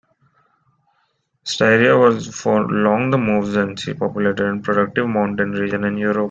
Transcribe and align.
Styria 1.43 1.95
was 1.95 2.27
for 2.35 2.65
long 2.67 3.11
the 3.11 3.19
most 3.19 3.53
densely 3.53 3.93
populated 3.93 4.39
and 4.47 4.63
productive 4.63 5.07
mountain 5.07 5.51
region 5.51 5.83
in 5.83 5.95
Europe. 5.95 6.19